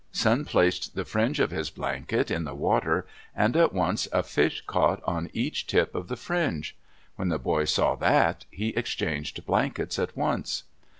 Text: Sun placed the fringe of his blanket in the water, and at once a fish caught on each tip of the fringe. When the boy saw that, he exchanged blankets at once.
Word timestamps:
Sun 0.11 0.45
placed 0.45 0.95
the 0.95 1.05
fringe 1.05 1.39
of 1.39 1.51
his 1.51 1.69
blanket 1.69 2.31
in 2.31 2.43
the 2.43 2.55
water, 2.55 3.05
and 3.35 3.55
at 3.55 3.71
once 3.71 4.07
a 4.11 4.23
fish 4.23 4.63
caught 4.65 4.99
on 5.05 5.29
each 5.31 5.67
tip 5.67 5.93
of 5.93 6.07
the 6.07 6.15
fringe. 6.17 6.75
When 7.17 7.29
the 7.29 7.37
boy 7.37 7.65
saw 7.65 7.93
that, 7.97 8.45
he 8.49 8.69
exchanged 8.69 9.45
blankets 9.45 9.99
at 9.99 10.17
once. 10.17 10.63